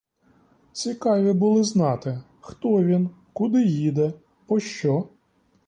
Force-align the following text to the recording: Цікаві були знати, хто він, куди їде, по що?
Цікаві 0.71 1.33
були 1.33 1.63
знати, 1.63 2.21
хто 2.39 2.83
він, 2.83 3.09
куди 3.33 3.63
їде, 3.65 4.13
по 4.45 4.59
що? 4.59 5.07